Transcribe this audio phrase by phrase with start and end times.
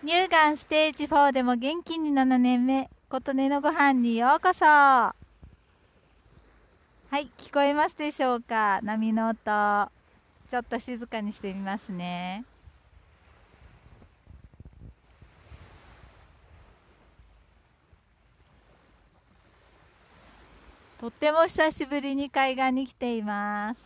[0.00, 4.64] 乳がんステージ4でも元気に7年目琴音のご飯にようこそ。
[4.64, 5.16] はい
[7.36, 8.78] 聞こえますでしょうか？
[8.82, 9.90] 波の音。
[10.48, 12.44] ちょっと静かにしてみますね。
[21.00, 23.80] とっても久しぶりに海岸に来ています。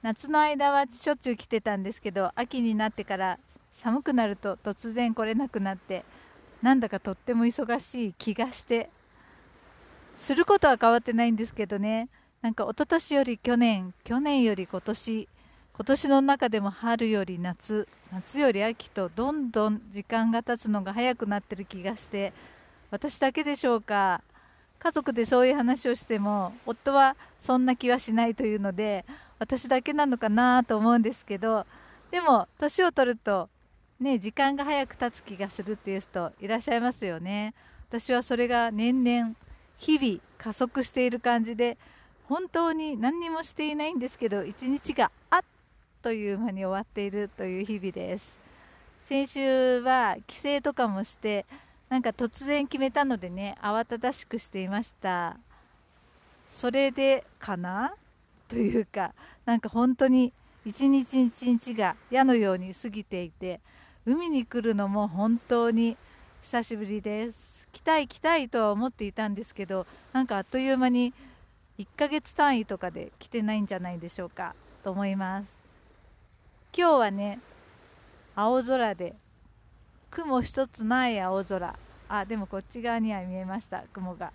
[0.00, 3.38] 夏の間はしょっちゅう来てたんですけど秋になってから
[3.74, 6.04] 寒くなると突然来れなくなって
[6.62, 8.88] なんだかとっても忙しい気がして
[10.16, 12.08] することは変わってないんですけどね。
[12.42, 15.28] なんか一昨年より去年去年より今年
[15.74, 22.32] 今年の中でも春より夏夏より秋とどんどん時間が経つのが早くなってる気がして
[22.90, 24.22] 私だけでしょうか
[24.80, 29.04] 家族でそういう話をしても夫はそんな気はしないというので
[29.38, 31.64] 私だけなのかなと思うんですけど
[32.10, 33.48] でも年を取ると
[34.02, 37.54] ね時間が早く経つ気がするっていう人いらっしゃいますよね。
[37.88, 39.34] 私はそれが年々
[39.78, 41.78] 日々加速している感じで
[42.28, 45.40] 本当に何にもしていないんですけど一日があっ
[46.02, 48.38] という間に終わっているという日々です。
[49.08, 51.44] 先週は帰省とかもして
[51.88, 55.36] なんか突然決めたのでね慌ただしくしていました。
[56.48, 57.94] それでかな？
[58.48, 59.12] というか
[59.44, 60.32] なんか本当に
[60.64, 63.60] 一日一日が矢のように過ぎていて
[64.04, 65.96] 海に来るのも本当に
[66.42, 67.68] 久しぶりです。
[67.70, 71.14] 来たい来たいとは思っていたんですけどなんかあっという間に
[71.78, 75.46] 1ヶ月単位とかで来てないんじゃないでしょうかと思います。
[76.76, 77.38] 今日はね
[78.34, 79.14] 青空で
[80.10, 81.78] 雲一つない青空。
[82.08, 84.32] あでもこっち側には見えました雲が。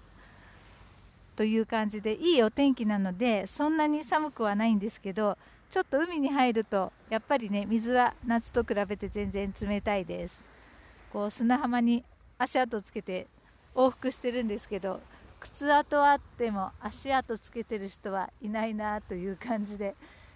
[1.36, 5.38] という感じでいいお天気なのでそんなに寒くはないんですけど
[5.70, 10.44] ちょっと海に入るとやっぱりね水は夏と比べて全然冷たいです。
[11.12, 12.04] こう砂浜に
[12.38, 13.28] 足跡つけて
[13.76, 15.02] 往復してるんですけど
[15.40, 19.96] 靴跡あっても足跡つけてる人はいないなという感じで。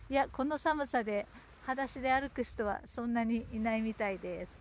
[0.09, 1.25] いやこの寒さで
[1.65, 4.59] 裸足で歩く人はそんなにいないみたいです。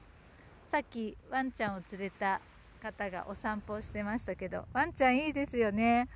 [0.70, 2.40] さっきワンちゃんを連れた
[2.80, 6.08] 方がお散歩してましたけどワンちゃんいいですよね。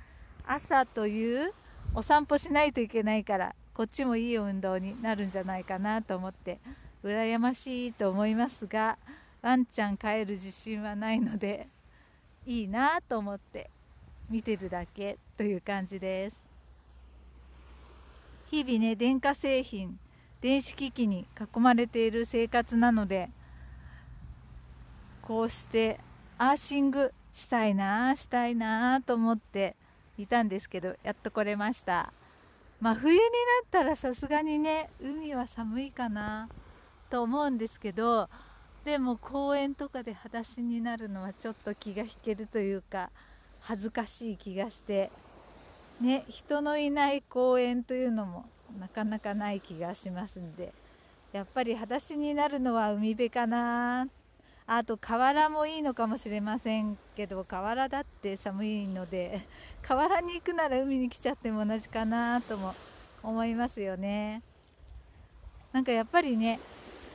[0.47, 1.53] 朝という
[1.93, 6.59] お散歩しないといけないからこっちもいい運動になるんじゃないかなと思って
[7.03, 8.97] 羨ましいと思いますが
[9.41, 11.67] ワンちゃん飼える自信はないので
[12.47, 13.69] いいなと思って
[14.29, 16.39] 見てるだけという感じです。
[18.47, 19.99] 日々ね電化製品
[20.39, 23.29] 電子機器に囲まれている生活なので
[25.21, 25.99] こうして
[26.37, 29.75] アーシングしたいなしたいなと思って
[30.17, 32.13] いたんですけどやっと来れました。
[32.79, 33.23] まあ冬にな
[33.65, 36.49] ったらさすがにね海は寒いかな
[37.09, 38.29] と思うんですけど
[38.83, 43.09] でも公園とかで裸足になるのはちょっと気が引けるというか
[43.61, 45.09] 恥ずかしい気がして
[45.99, 48.45] ね人のいない公園というのも
[48.79, 50.73] なかなかない気がしますんで
[51.31, 54.07] やっぱり裸足になるのは海辺かな
[54.67, 59.41] あと河原もいいのかもしれませんけど河原だって寒いので
[59.83, 62.73] 河原に行くなら海に来ちゃっても同じかなとも
[63.21, 64.41] 思いますよね。
[65.71, 66.59] なんかやっぱりね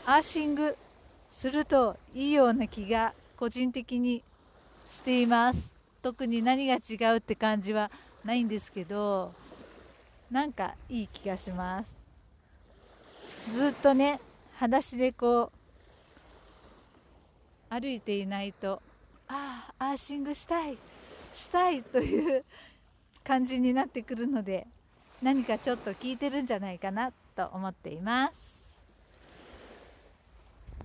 [0.06, 0.76] アーシング
[1.30, 4.22] するといいような気が個人的に
[4.88, 5.72] しています。
[6.02, 7.90] 特に何が違うって感じは
[8.24, 9.34] ないんですけど
[10.30, 11.90] なんかいい気がします。
[13.52, 14.20] ずっとね
[14.54, 15.59] 裸足でこう
[17.70, 18.82] 歩いていないと
[19.28, 20.76] ああアーシングしたい
[21.32, 22.44] したいという
[23.24, 24.66] 感じになってくるので
[25.22, 28.32] 何かちょっと効いてるんじゃないかなと思っています。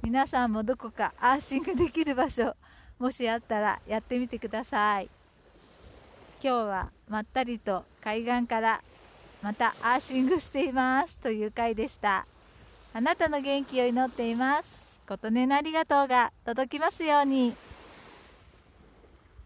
[0.03, 2.56] 皆さんもどこかアーシングできる場所
[3.00, 5.09] もしあったらやってみてください。
[6.44, 8.81] 今日はまったりと海岸から
[9.41, 12.28] またアーシングしていますという回でした。
[12.94, 14.84] あなたの元気を祈っています。
[15.05, 17.65] 琴音のありがとうが届きますように。